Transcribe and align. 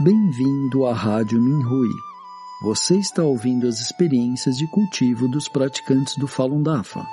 Bem-vindo 0.00 0.86
à 0.86 0.94
Rádio 0.94 1.40
Minhui. 1.42 1.90
Você 2.62 2.96
está 2.98 3.24
ouvindo 3.24 3.66
as 3.66 3.80
experiências 3.80 4.56
de 4.56 4.64
cultivo 4.68 5.26
dos 5.26 5.48
praticantes 5.48 6.16
do 6.16 6.28
Falun 6.28 6.62
Dafa. 6.62 7.04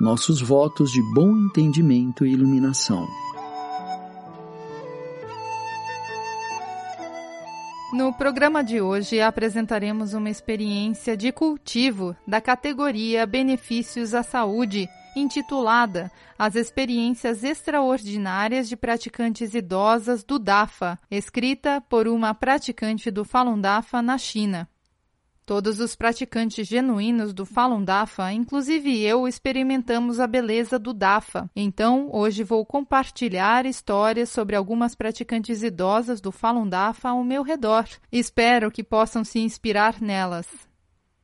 Nossos 0.00 0.40
votos 0.40 0.90
de 0.90 1.00
bom 1.14 1.30
entendimento 1.30 2.26
e 2.26 2.32
iluminação. 2.32 3.06
No 7.92 8.12
programa 8.12 8.64
de 8.64 8.80
hoje 8.80 9.20
apresentaremos 9.20 10.12
uma 10.12 10.28
experiência 10.28 11.16
de 11.16 11.30
cultivo 11.30 12.16
da 12.26 12.40
categoria 12.40 13.24
Benefícios 13.24 14.12
à 14.12 14.24
Saúde 14.24 14.88
intitulada 15.18 16.10
As 16.38 16.54
Experiências 16.54 17.44
Extraordinárias 17.44 18.68
de 18.68 18.76
Praticantes 18.76 19.54
Idosas 19.54 20.22
do 20.24 20.38
DAFA, 20.38 20.98
escrita 21.10 21.80
por 21.80 22.08
uma 22.08 22.34
praticante 22.34 23.10
do 23.10 23.24
Falun 23.24 23.60
Dafa 23.60 24.00
na 24.00 24.16
China. 24.16 24.68
Todos 25.48 25.80
os 25.80 25.96
praticantes 25.96 26.68
genuínos 26.68 27.32
do 27.32 27.46
Falun 27.46 27.82
Dafa, 27.82 28.30
inclusive 28.34 29.00
eu, 29.00 29.26
experimentamos 29.26 30.20
a 30.20 30.26
beleza 30.26 30.78
do 30.78 30.92
Dafa. 30.92 31.50
Então, 31.56 32.10
hoje 32.12 32.44
vou 32.44 32.66
compartilhar 32.66 33.64
histórias 33.64 34.28
sobre 34.28 34.54
algumas 34.54 34.94
praticantes 34.94 35.62
idosas 35.62 36.20
do 36.20 36.30
Falun 36.30 36.68
Dafa 36.68 37.08
ao 37.08 37.24
meu 37.24 37.42
redor. 37.42 37.86
Espero 38.12 38.70
que 38.70 38.84
possam 38.84 39.24
se 39.24 39.38
inspirar 39.38 40.02
nelas. 40.02 40.46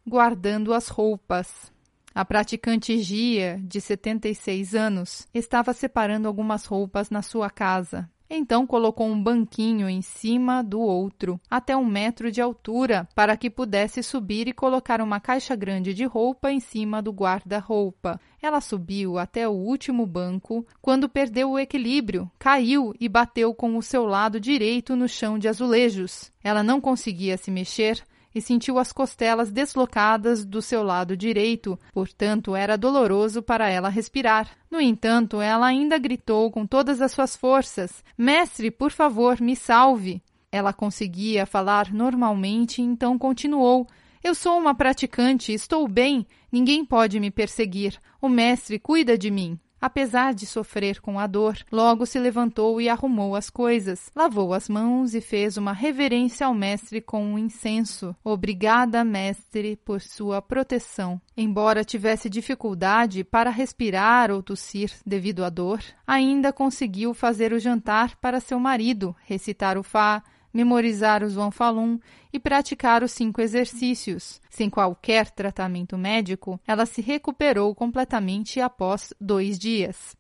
Guardando 0.07 0.73
as 0.73 0.89
roupas. 0.89 1.74
A 2.15 2.25
praticante 2.25 2.97
Gia, 3.01 3.59
de 3.61 3.81
76 3.81 4.73
anos, 4.77 5.27
estava 5.35 5.73
separando 5.73 6.29
algumas 6.29 6.65
roupas 6.65 7.11
na 7.11 7.23
sua 7.23 7.51
casa. 7.51 8.09
Então 8.31 8.67
colocou 8.69 9.09
um 9.09 9.21
banquinho 9.21 9.89
em 9.89 10.01
cima 10.01 10.63
do 10.63 10.81
outro, 10.81 11.41
até 11.51 11.77
um 11.77 11.85
metro 11.85 12.31
de 12.31 12.41
altura, 12.41 13.09
para 13.17 13.37
que 13.37 13.51
pudesse 13.51 14.01
subir 14.01 14.47
e 14.47 14.53
colocar 14.53 15.01
uma 15.01 15.19
caixa 15.19 15.57
grande 15.57 15.93
de 15.93 16.05
roupa 16.05 16.53
em 16.53 16.61
cima 16.61 17.03
do 17.03 17.11
guarda-roupa. 17.11 18.21
Ela 18.41 18.61
subiu 18.61 19.19
até 19.19 19.49
o 19.49 19.53
último 19.53 20.07
banco, 20.07 20.65
quando 20.81 21.09
perdeu 21.09 21.51
o 21.51 21.59
equilíbrio, 21.59 22.31
caiu 22.39 22.95
e 23.01 23.09
bateu 23.09 23.53
com 23.53 23.77
o 23.77 23.83
seu 23.83 24.05
lado 24.05 24.39
direito 24.39 24.95
no 24.95 25.09
chão 25.09 25.37
de 25.37 25.49
azulejos. 25.49 26.33
Ela 26.45 26.63
não 26.63 26.81
conseguia 26.81 27.37
se 27.37 27.51
mexer, 27.51 28.05
e 28.35 28.41
sentiu 28.41 28.79
as 28.79 28.93
costelas 28.93 29.53
deslocadas 29.53 30.45
do 30.45 30.61
seu 30.61 30.83
lado 30.83 31.17
direito, 31.17 31.79
portanto 31.93 32.57
era 32.57 32.77
doloroso 32.77 33.43
para 33.43 33.69
ela 33.69 33.89
respirar. 33.89 34.51
No 34.71 34.81
entanto, 34.81 35.41
ela 35.41 35.67
ainda 35.67 35.99
gritou 35.99 36.51
com 36.51 36.67
todas 36.67 37.01
as 37.01 37.13
suas 37.13 37.37
forças: 37.37 38.03
Mestre, 38.19 38.71
por 38.71 38.91
favor, 38.91 39.41
me 39.41 39.55
salve! 39.55 40.23
Ela 40.51 40.73
conseguia 40.73 41.47
falar 41.47 41.93
normalmente, 41.93 42.81
então 42.81 43.19
continuou. 43.19 43.87
Eu 44.23 44.35
sou 44.35 44.57
uma 44.57 44.75
praticante, 44.75 45.53
estou 45.53 45.87
bem, 45.87 46.27
ninguém 46.51 46.85
pode 46.85 47.21
me 47.21 47.31
perseguir. 47.31 48.01
O 48.23 48.29
mestre 48.29 48.79
cuida 48.79 49.19
de 49.19 49.31
mim. 49.31 49.59
Apesar 49.85 50.33
de 50.33 50.47
sofrer 50.47 50.99
com 50.99 51.19
a 51.19 51.27
dor, 51.27 51.59
logo 51.71 52.07
se 52.07 52.19
levantou 52.19 52.81
e 52.81 52.89
arrumou 52.89 53.37
as 53.37 53.51
coisas, 53.51 54.11
lavou 54.17 54.55
as 54.55 54.67
mãos 54.67 55.15
e 55.15 55.21
fez 55.21 55.59
uma 55.59 55.75
reverência 55.75 56.47
ao 56.47 56.55
mestre 56.55 57.03
com 57.03 57.23
um 57.23 57.39
incenso. 57.39 58.17
Obrigada, 58.25 59.05
mestre, 59.05 59.77
por 59.85 60.01
sua 60.01 60.41
proteção. 60.41 61.21
Embora 61.37 61.85
tivesse 61.85 62.31
dificuldade 62.31 63.23
para 63.23 63.51
respirar 63.51 64.31
ou 64.31 64.43
tossir 64.43 64.91
devido 65.05 65.45
à 65.45 65.51
dor, 65.51 65.83
ainda 66.07 66.51
conseguiu 66.51 67.13
fazer 67.13 67.53
o 67.53 67.59
jantar 67.59 68.17
para 68.17 68.41
seu 68.41 68.59
marido, 68.59 69.15
recitar 69.27 69.77
o 69.77 69.83
Fá, 69.83 70.23
memorizar 70.55 71.25
o 71.25 71.29
Zhuang 71.29 71.55
Falun 71.55 71.99
e 72.33 72.39
praticar 72.39 73.03
os 73.03 73.11
cinco 73.11 73.41
exercícios. 73.43 74.41
Sem 74.49 74.71
qualquer 74.71 75.29
tratamento 75.31 75.99
médico, 75.99 76.61
ela 76.65 76.87
se 76.87 77.03
recuperou 77.03 77.75
completamente 77.75 78.61
após 78.61 79.13
dois 79.21 79.59
dias. 79.59 80.17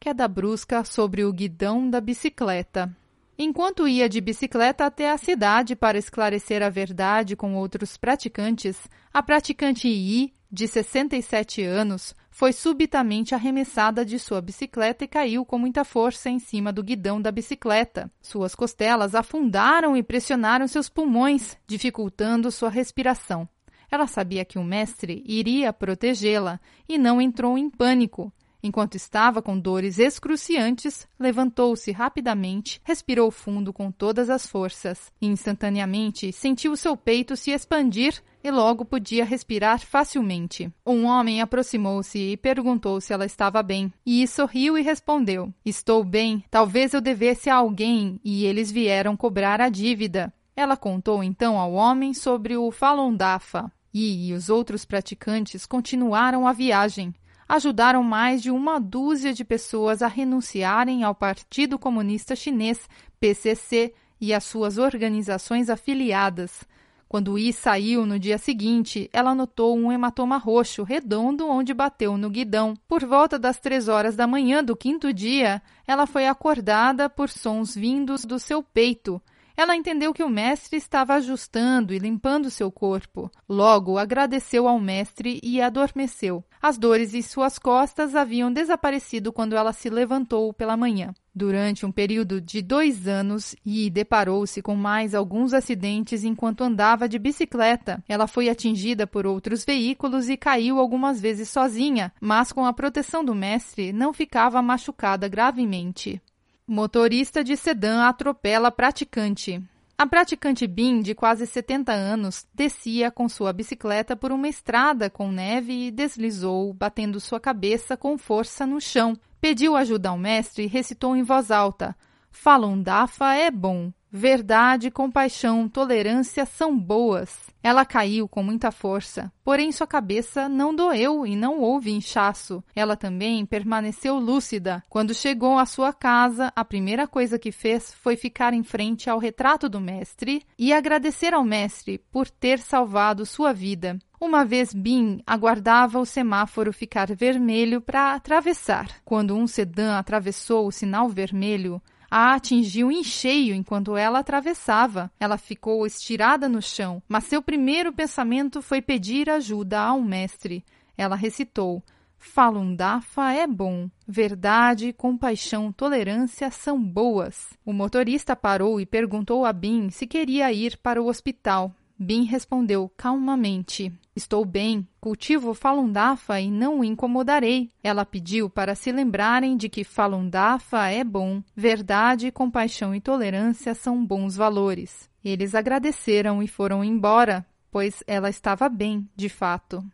Queda 0.00 0.26
brusca 0.26 0.84
sobre 0.84 1.24
o 1.24 1.32
guidão 1.32 1.88
da 1.88 2.00
bicicleta. 2.00 2.94
Enquanto 3.38 3.88
ia 3.88 4.08
de 4.08 4.20
bicicleta 4.20 4.84
até 4.84 5.10
a 5.10 5.16
cidade 5.16 5.74
para 5.74 5.96
esclarecer 5.96 6.62
a 6.62 6.68
verdade 6.68 7.34
com 7.34 7.54
outros 7.54 7.96
praticantes, 7.96 8.88
a 9.12 9.22
praticante 9.22 9.88
Yi, 9.88 10.34
de 10.50 10.68
67 10.68 11.62
anos, 11.62 12.14
foi 12.32 12.50
subitamente 12.50 13.34
arremessada 13.34 14.06
de 14.06 14.18
sua 14.18 14.40
bicicleta 14.40 15.04
e 15.04 15.08
caiu 15.08 15.44
com 15.44 15.58
muita 15.58 15.84
força 15.84 16.30
em 16.30 16.38
cima 16.38 16.72
do 16.72 16.82
guidão 16.82 17.20
da 17.20 17.30
bicicleta. 17.30 18.10
Suas 18.22 18.54
costelas 18.54 19.14
afundaram 19.14 19.94
e 19.94 20.02
pressionaram 20.02 20.66
seus 20.66 20.88
pulmões, 20.88 21.58
dificultando 21.66 22.50
sua 22.50 22.70
respiração. 22.70 23.46
Ela 23.90 24.06
sabia 24.06 24.46
que 24.46 24.58
o 24.58 24.64
mestre 24.64 25.22
iria 25.26 25.74
protegê-la 25.74 26.58
e 26.88 26.96
não 26.96 27.20
entrou 27.20 27.58
em 27.58 27.68
pânico. 27.68 28.32
Enquanto 28.62 28.94
estava 28.94 29.42
com 29.42 29.58
dores 29.58 29.98
excruciantes, 29.98 31.08
levantou-se 31.18 31.90
rapidamente, 31.90 32.80
respirou 32.84 33.30
fundo 33.30 33.72
com 33.72 33.90
todas 33.90 34.30
as 34.30 34.46
forças. 34.46 35.12
Instantaneamente, 35.20 36.32
sentiu 36.32 36.76
seu 36.76 36.96
peito 36.96 37.36
se 37.36 37.50
expandir 37.50 38.22
e 38.44 38.50
logo 38.50 38.84
podia 38.84 39.24
respirar 39.24 39.80
facilmente. 39.80 40.72
Um 40.86 41.06
homem 41.06 41.40
aproximou-se 41.40 42.18
e 42.18 42.36
perguntou 42.36 43.00
se 43.00 43.12
ela 43.12 43.26
estava 43.26 43.62
bem. 43.62 43.92
E 44.06 44.26
sorriu 44.28 44.78
e 44.78 44.82
respondeu: 44.82 45.52
Estou 45.64 46.04
bem. 46.04 46.44
Talvez 46.50 46.94
eu 46.94 47.00
devesse 47.00 47.50
a 47.50 47.56
alguém 47.56 48.20
e 48.24 48.44
eles 48.44 48.70
vieram 48.70 49.16
cobrar 49.16 49.60
a 49.60 49.68
dívida. 49.68 50.32
Ela 50.54 50.76
contou 50.76 51.24
então 51.24 51.58
ao 51.58 51.72
homem 51.72 52.14
sobre 52.14 52.56
o 52.56 52.70
Falun 52.70 53.16
Dafa. 53.16 53.72
E 53.94 54.32
os 54.32 54.48
outros 54.48 54.86
praticantes 54.86 55.66
continuaram 55.66 56.46
a 56.46 56.52
viagem. 56.52 57.14
Ajudaram 57.52 58.02
mais 58.02 58.40
de 58.40 58.50
uma 58.50 58.80
dúzia 58.80 59.30
de 59.30 59.44
pessoas 59.44 60.00
a 60.00 60.06
renunciarem 60.06 61.04
ao 61.04 61.14
Partido 61.14 61.78
Comunista 61.78 62.34
Chinês, 62.34 62.88
PCC, 63.20 63.92
e 64.18 64.32
às 64.32 64.44
suas 64.44 64.78
organizações 64.78 65.68
afiliadas. 65.68 66.64
Quando 67.06 67.36
Yi 67.36 67.52
saiu 67.52 68.06
no 68.06 68.18
dia 68.18 68.38
seguinte, 68.38 69.10
ela 69.12 69.34
notou 69.34 69.76
um 69.76 69.92
hematoma 69.92 70.38
roxo 70.38 70.82
redondo 70.82 71.46
onde 71.46 71.74
bateu 71.74 72.16
no 72.16 72.30
guidão. 72.30 72.72
Por 72.88 73.04
volta 73.04 73.38
das 73.38 73.60
três 73.60 73.86
horas 73.86 74.16
da 74.16 74.26
manhã 74.26 74.64
do 74.64 74.74
quinto 74.74 75.12
dia, 75.12 75.60
ela 75.86 76.06
foi 76.06 76.26
acordada 76.26 77.10
por 77.10 77.28
sons 77.28 77.74
vindos 77.74 78.24
do 78.24 78.38
seu 78.38 78.62
peito. 78.62 79.20
Ela 79.54 79.76
entendeu 79.76 80.14
que 80.14 80.24
o 80.24 80.28
mestre 80.30 80.78
estava 80.78 81.12
ajustando 81.16 81.92
e 81.92 81.98
limpando 81.98 82.48
seu 82.48 82.72
corpo. 82.72 83.30
Logo 83.46 83.98
agradeceu 83.98 84.66
ao 84.66 84.80
mestre 84.80 85.38
e 85.42 85.60
adormeceu. 85.60 86.42
As 86.62 86.78
dores 86.78 87.12
em 87.12 87.20
suas 87.20 87.58
costas 87.58 88.14
haviam 88.14 88.52
desaparecido 88.52 89.32
quando 89.32 89.56
ela 89.56 89.72
se 89.72 89.90
levantou 89.90 90.52
pela 90.52 90.76
manhã. 90.76 91.12
Durante 91.34 91.84
um 91.84 91.90
período 91.90 92.40
de 92.40 92.62
dois 92.62 93.08
anos, 93.08 93.56
Yi 93.66 93.90
deparou-se 93.90 94.62
com 94.62 94.76
mais 94.76 95.12
alguns 95.12 95.52
acidentes 95.52 96.22
enquanto 96.22 96.62
andava 96.62 97.08
de 97.08 97.18
bicicleta. 97.18 98.00
Ela 98.08 98.28
foi 98.28 98.48
atingida 98.48 99.08
por 99.08 99.26
outros 99.26 99.64
veículos 99.64 100.28
e 100.28 100.36
caiu 100.36 100.78
algumas 100.78 101.20
vezes 101.20 101.48
sozinha, 101.48 102.12
mas 102.20 102.52
com 102.52 102.64
a 102.64 102.72
proteção 102.72 103.24
do 103.24 103.34
mestre 103.34 103.92
não 103.92 104.12
ficava 104.12 104.62
machucada 104.62 105.26
gravemente. 105.26 106.22
Motorista 106.64 107.42
de 107.42 107.56
sedã 107.56 108.04
atropela 108.04 108.70
praticante. 108.70 109.60
A 110.02 110.06
praticante 110.08 110.66
Bin, 110.66 111.00
de 111.00 111.14
quase 111.14 111.46
70 111.46 111.92
anos, 111.92 112.44
descia 112.52 113.08
com 113.08 113.28
sua 113.28 113.52
bicicleta 113.52 114.16
por 114.16 114.32
uma 114.32 114.48
estrada 114.48 115.08
com 115.08 115.30
neve 115.30 115.86
e 115.86 115.90
deslizou, 115.92 116.74
batendo 116.74 117.20
sua 117.20 117.38
cabeça 117.38 117.96
com 117.96 118.18
força 118.18 118.66
no 118.66 118.80
chão. 118.80 119.16
Pediu 119.40 119.76
ajuda 119.76 120.08
ao 120.08 120.18
mestre 120.18 120.64
e 120.64 120.66
recitou 120.66 121.14
em 121.14 121.22
voz 121.22 121.52
alta: 121.52 121.96
Falun 122.32 122.82
Dafa 122.82 123.36
é 123.36 123.48
bom. 123.48 123.92
Verdade, 124.14 124.90
compaixão, 124.90 125.66
tolerância 125.66 126.44
são 126.44 126.78
boas. 126.78 127.50
Ela 127.62 127.86
caiu 127.86 128.28
com 128.28 128.42
muita 128.42 128.70
força, 128.70 129.32
porém 129.42 129.72
sua 129.72 129.86
cabeça 129.86 130.50
não 130.50 130.74
doeu 130.74 131.26
e 131.26 131.34
não 131.34 131.60
houve 131.60 131.92
inchaço. 131.92 132.62
Ela 132.76 132.94
também 132.94 133.46
permaneceu 133.46 134.18
lúcida. 134.18 134.84
Quando 134.90 135.14
chegou 135.14 135.58
à 135.58 135.64
sua 135.64 135.94
casa, 135.94 136.52
a 136.54 136.62
primeira 136.62 137.06
coisa 137.06 137.38
que 137.38 137.50
fez 137.50 137.94
foi 137.94 138.14
ficar 138.14 138.52
em 138.52 138.62
frente 138.62 139.08
ao 139.08 139.18
retrato 139.18 139.66
do 139.66 139.80
mestre 139.80 140.42
e 140.58 140.74
agradecer 140.74 141.32
ao 141.32 141.42
mestre 141.42 141.96
por 142.10 142.28
ter 142.28 142.58
salvado 142.58 143.24
sua 143.24 143.54
vida. 143.54 143.98
Uma 144.20 144.44
vez 144.44 144.72
Bin 144.72 145.20
aguardava 145.26 145.98
o 145.98 146.06
semáforo 146.06 146.72
ficar 146.72 147.12
vermelho 147.12 147.80
para 147.80 148.12
atravessar. 148.14 148.88
Quando 149.04 149.34
um 149.34 149.48
sedã 149.48 149.96
atravessou 149.96 150.66
o 150.66 150.70
sinal 150.70 151.08
vermelho, 151.08 151.82
a 152.14 152.34
atingiu 152.34 152.92
em 152.92 153.02
cheio 153.02 153.54
enquanto 153.54 153.96
ela 153.96 154.18
atravessava. 154.18 155.10
Ela 155.18 155.38
ficou 155.38 155.86
estirada 155.86 156.46
no 156.46 156.60
chão, 156.60 157.02
mas 157.08 157.24
seu 157.24 157.40
primeiro 157.40 157.90
pensamento 157.90 158.60
foi 158.60 158.82
pedir 158.82 159.30
ajuda 159.30 159.80
ao 159.80 159.98
mestre. 160.02 160.62
Ela 160.94 161.16
recitou: 161.16 161.82
Falun 162.18 162.76
Dafa 162.76 163.32
é 163.32 163.46
bom. 163.46 163.88
Verdade, 164.06 164.92
compaixão, 164.92 165.72
tolerância 165.72 166.50
são 166.50 166.78
boas. 166.78 167.58
O 167.64 167.72
motorista 167.72 168.36
parou 168.36 168.78
e 168.78 168.84
perguntou 168.84 169.46
a 169.46 169.52
Bin 169.52 169.88
se 169.88 170.06
queria 170.06 170.52
ir 170.52 170.76
para 170.82 171.02
o 171.02 171.06
hospital. 171.06 171.74
Bin 172.02 172.24
respondeu 172.24 172.90
calmamente: 172.96 173.92
Estou 174.14 174.44
bem, 174.44 174.86
cultivo 175.00 175.54
Falun 175.54 175.90
Dafa 175.90 176.40
e 176.40 176.50
não 176.50 176.80
o 176.80 176.84
incomodarei. 176.84 177.70
Ela 177.80 178.04
pediu 178.04 178.50
para 178.50 178.74
se 178.74 178.90
lembrarem 178.90 179.56
de 179.56 179.68
que 179.68 179.84
Falun 179.84 180.28
Dafa 180.28 180.88
é 180.88 181.04
bom, 181.04 181.40
verdade, 181.54 182.32
compaixão 182.32 182.92
e 182.92 183.00
tolerância 183.00 183.72
são 183.72 184.04
bons 184.04 184.34
valores. 184.34 185.08
Eles 185.24 185.54
agradeceram 185.54 186.42
e 186.42 186.48
foram 186.48 186.82
embora, 186.82 187.46
pois 187.70 188.02
ela 188.04 188.28
estava 188.28 188.68
bem, 188.68 189.08
de 189.14 189.28
fato. 189.28 189.84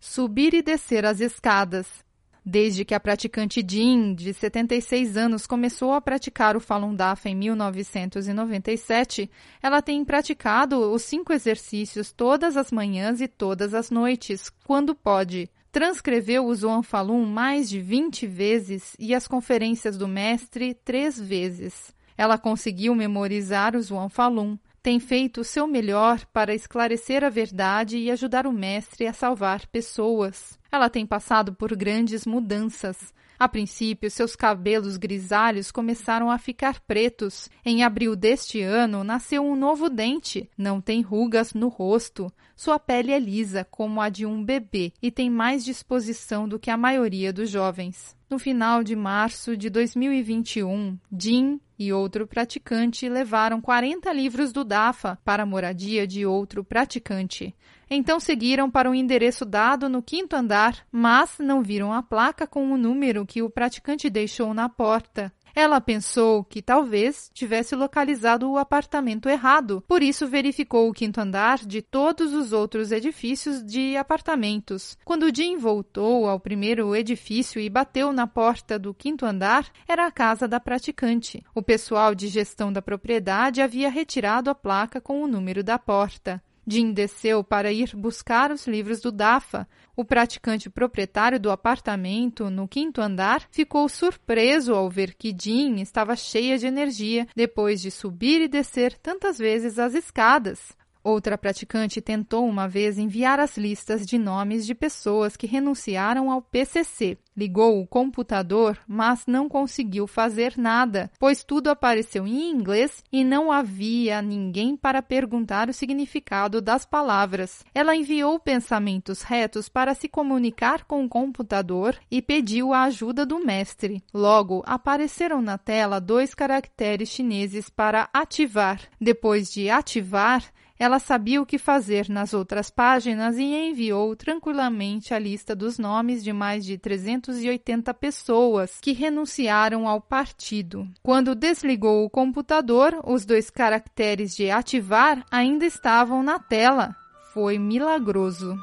Subir 0.00 0.54
e 0.54 0.62
descer 0.62 1.06
as 1.06 1.20
escadas. 1.20 2.04
Desde 2.50 2.82
que 2.82 2.94
a 2.94 3.00
praticante 3.00 3.62
Jean, 3.62 4.14
de 4.14 4.32
76 4.32 5.18
anos, 5.18 5.46
começou 5.46 5.92
a 5.92 6.00
praticar 6.00 6.56
o 6.56 6.60
Falun 6.60 6.94
Dafa 6.94 7.28
em 7.28 7.34
1997, 7.34 9.30
ela 9.62 9.82
tem 9.82 10.02
praticado 10.02 10.78
os 10.90 11.02
cinco 11.02 11.34
exercícios 11.34 12.10
todas 12.10 12.56
as 12.56 12.72
manhãs 12.72 13.20
e 13.20 13.28
todas 13.28 13.74
as 13.74 13.90
noites, 13.90 14.50
quando 14.64 14.94
pode. 14.94 15.50
Transcreveu 15.70 16.46
o 16.46 16.54
Zoan 16.54 16.82
Falun 16.82 17.26
mais 17.26 17.68
de 17.68 17.82
20 17.82 18.26
vezes 18.26 18.96
e 18.98 19.14
as 19.14 19.28
conferências 19.28 19.98
do 19.98 20.08
mestre 20.08 20.72
três 20.72 21.20
vezes. 21.20 21.94
Ela 22.16 22.38
conseguiu 22.38 22.94
memorizar 22.94 23.76
o 23.76 23.82
Zoan 23.82 24.08
Falun, 24.08 24.56
tem 24.88 24.98
feito 24.98 25.42
o 25.42 25.44
seu 25.44 25.66
melhor 25.66 26.24
para 26.32 26.54
esclarecer 26.54 27.22
a 27.22 27.28
verdade 27.28 27.98
e 27.98 28.10
ajudar 28.10 28.46
o 28.46 28.52
mestre 28.54 29.06
a 29.06 29.12
salvar 29.12 29.66
pessoas. 29.66 30.58
Ela 30.72 30.88
tem 30.88 31.04
passado 31.04 31.52
por 31.52 31.76
grandes 31.76 32.24
mudanças. 32.24 33.12
A 33.38 33.46
princípio, 33.46 34.10
seus 34.10 34.34
cabelos 34.34 34.96
grisalhos 34.96 35.70
começaram 35.70 36.30
a 36.30 36.38
ficar 36.38 36.80
pretos. 36.80 37.50
Em 37.62 37.84
abril 37.84 38.16
deste 38.16 38.62
ano, 38.62 39.04
nasceu 39.04 39.44
um 39.44 39.54
novo 39.54 39.90
dente. 39.90 40.48
Não 40.56 40.80
tem 40.80 41.02
rugas 41.02 41.52
no 41.52 41.68
rosto. 41.68 42.32
Sua 42.56 42.78
pele 42.78 43.12
é 43.12 43.18
lisa, 43.18 43.66
como 43.70 44.00
a 44.00 44.08
de 44.08 44.24
um 44.24 44.42
bebê, 44.42 44.94
e 45.02 45.10
tem 45.10 45.28
mais 45.28 45.66
disposição 45.66 46.48
do 46.48 46.58
que 46.58 46.70
a 46.70 46.78
maioria 46.78 47.30
dos 47.30 47.50
jovens. 47.50 48.16
No 48.30 48.38
final 48.38 48.82
de 48.82 48.96
março 48.96 49.54
de 49.54 49.68
2021, 49.68 50.98
Jim 51.12 51.60
e 51.78 51.92
outro 51.92 52.26
praticante 52.26 53.08
levaram 53.08 53.60
40 53.60 54.12
livros 54.12 54.52
do 54.52 54.64
DAFA 54.64 55.18
para 55.24 55.44
a 55.44 55.46
moradia 55.46 56.06
de 56.06 56.26
outro 56.26 56.64
praticante. 56.64 57.54
Então 57.90 58.20
seguiram 58.20 58.70
para 58.70 58.90
o 58.90 58.94
endereço 58.94 59.44
dado 59.46 59.88
no 59.88 60.02
quinto 60.02 60.36
andar, 60.36 60.86
mas 60.92 61.36
não 61.38 61.62
viram 61.62 61.92
a 61.92 62.02
placa 62.02 62.46
com 62.46 62.70
o 62.70 62.76
número 62.76 63.24
que 63.24 63.42
o 63.42 63.48
praticante 63.48 64.10
deixou 64.10 64.52
na 64.52 64.68
porta. 64.68 65.32
Ela 65.60 65.80
pensou 65.80 66.44
que 66.44 66.62
talvez 66.62 67.32
tivesse 67.34 67.74
localizado 67.74 68.48
o 68.48 68.56
apartamento 68.56 69.28
errado, 69.28 69.82
por 69.88 70.04
isso 70.04 70.24
verificou 70.24 70.88
o 70.88 70.92
quinto 70.92 71.20
andar 71.20 71.58
de 71.58 71.82
todos 71.82 72.32
os 72.32 72.52
outros 72.52 72.92
edifícios 72.92 73.64
de 73.64 73.96
apartamentos. 73.96 74.96
Quando 75.04 75.34
Jim 75.34 75.56
voltou 75.56 76.28
ao 76.28 76.38
primeiro 76.38 76.94
edifício 76.94 77.60
e 77.60 77.68
bateu 77.68 78.12
na 78.12 78.24
porta 78.24 78.78
do 78.78 78.94
quinto 78.94 79.26
andar, 79.26 79.68
era 79.88 80.06
a 80.06 80.12
casa 80.12 80.46
da 80.46 80.60
praticante. 80.60 81.42
O 81.52 81.60
pessoal 81.60 82.14
de 82.14 82.28
gestão 82.28 82.72
da 82.72 82.80
propriedade 82.80 83.60
havia 83.60 83.90
retirado 83.90 84.50
a 84.50 84.54
placa 84.54 85.00
com 85.00 85.24
o 85.24 85.26
número 85.26 85.64
da 85.64 85.76
porta. 85.76 86.40
Jim 86.68 86.92
desceu 86.92 87.42
para 87.42 87.72
ir 87.72 87.96
buscar 87.96 88.52
os 88.52 88.66
livros 88.66 89.00
do 89.00 89.10
Dafa. 89.10 89.66
O 89.96 90.04
praticante 90.04 90.68
proprietário 90.68 91.40
do 91.40 91.50
apartamento 91.50 92.50
no 92.50 92.68
quinto 92.68 93.00
andar 93.00 93.48
ficou 93.50 93.88
surpreso 93.88 94.74
ao 94.74 94.90
ver 94.90 95.14
que 95.14 95.34
Jim 95.36 95.80
estava 95.80 96.14
cheia 96.14 96.58
de 96.58 96.66
energia 96.66 97.26
depois 97.34 97.80
de 97.80 97.90
subir 97.90 98.42
e 98.42 98.48
descer 98.48 98.98
tantas 98.98 99.38
vezes 99.38 99.78
as 99.78 99.94
escadas. 99.94 100.76
Outra 101.02 101.38
praticante 101.38 102.00
tentou 102.00 102.46
uma 102.46 102.68
vez 102.68 102.98
enviar 102.98 103.40
as 103.40 103.56
listas 103.56 104.04
de 104.04 104.18
nomes 104.18 104.66
de 104.66 104.74
pessoas 104.74 105.36
que 105.36 105.46
renunciaram 105.46 106.30
ao 106.30 106.42
PCC. 106.42 107.16
Ligou 107.36 107.80
o 107.80 107.86
computador, 107.86 108.76
mas 108.86 109.24
não 109.24 109.48
conseguiu 109.48 110.08
fazer 110.08 110.54
nada, 110.56 111.08
pois 111.20 111.44
tudo 111.44 111.70
apareceu 111.70 112.26
em 112.26 112.50
inglês 112.50 113.04
e 113.12 113.22
não 113.22 113.52
havia 113.52 114.20
ninguém 114.20 114.76
para 114.76 115.00
perguntar 115.00 115.68
o 115.68 115.72
significado 115.72 116.60
das 116.60 116.84
palavras. 116.84 117.64
Ela 117.72 117.94
enviou 117.94 118.40
pensamentos 118.40 119.22
retos 119.22 119.68
para 119.68 119.94
se 119.94 120.08
comunicar 120.08 120.84
com 120.84 121.04
o 121.04 121.08
computador 121.08 121.96
e 122.10 122.20
pediu 122.20 122.74
a 122.74 122.82
ajuda 122.82 123.24
do 123.24 123.38
mestre. 123.38 124.02
Logo, 124.12 124.64
apareceram 124.66 125.40
na 125.40 125.56
tela 125.56 126.00
dois 126.00 126.34
caracteres 126.34 127.08
chineses 127.08 127.70
para 127.70 128.08
ativar. 128.12 128.80
Depois 129.00 129.48
de 129.52 129.70
ativar, 129.70 130.42
ela 130.78 130.98
sabia 130.98 131.42
o 131.42 131.46
que 131.46 131.58
fazer 131.58 132.08
nas 132.08 132.32
outras 132.32 132.70
páginas 132.70 133.36
e 133.36 133.42
enviou 133.42 134.14
tranquilamente 134.14 135.12
a 135.12 135.18
lista 135.18 135.54
dos 135.56 135.78
nomes 135.78 136.22
de 136.22 136.32
mais 136.32 136.64
de 136.64 136.78
380 136.78 137.92
pessoas 137.94 138.78
que 138.80 138.92
renunciaram 138.92 139.88
ao 139.88 140.00
partido. 140.00 140.88
Quando 141.02 141.34
desligou 141.34 142.04
o 142.04 142.10
computador, 142.10 143.00
os 143.04 143.24
dois 143.24 143.50
caracteres 143.50 144.36
de 144.36 144.50
ativar 144.50 145.24
ainda 145.30 145.66
estavam 145.66 146.22
na 146.22 146.38
tela. 146.38 146.94
Foi 147.32 147.58
milagroso. 147.58 148.56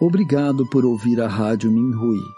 Obrigado 0.00 0.64
por 0.70 0.84
ouvir 0.84 1.20
a 1.20 1.26
Rádio 1.26 1.72
Minhui. 1.72 2.37